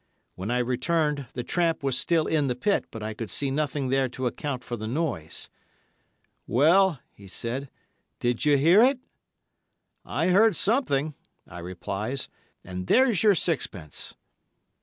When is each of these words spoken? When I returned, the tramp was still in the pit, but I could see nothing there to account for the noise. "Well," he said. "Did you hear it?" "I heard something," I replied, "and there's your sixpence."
When 0.33 0.49
I 0.49 0.57
returned, 0.57 1.27
the 1.35 1.43
tramp 1.43 1.83
was 1.83 1.95
still 1.95 2.25
in 2.25 2.47
the 2.47 2.55
pit, 2.55 2.85
but 2.89 3.03
I 3.03 3.13
could 3.13 3.29
see 3.29 3.51
nothing 3.51 3.89
there 3.89 4.09
to 4.09 4.25
account 4.25 4.63
for 4.63 4.75
the 4.75 4.87
noise. 4.87 5.47
"Well," 6.47 6.99
he 7.13 7.27
said. 7.27 7.69
"Did 8.19 8.43
you 8.43 8.57
hear 8.57 8.81
it?" 8.81 8.97
"I 10.03 10.29
heard 10.29 10.55
something," 10.55 11.13
I 11.45 11.59
replied, 11.59 12.25
"and 12.63 12.87
there's 12.87 13.21
your 13.21 13.35
sixpence." 13.35 14.15